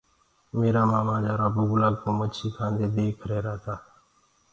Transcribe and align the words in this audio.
ميرآ 0.57 0.83
مآمآ 0.91 1.15
جآرآ 1.25 1.47
بُگلآ 1.55 1.89
ڪوُ 2.01 2.09
مڇيٚ 2.17 2.53
کآندي 2.55 2.87
ديک 2.95 3.17
رهرآ 3.29 3.55
تآ۔ 3.63 3.75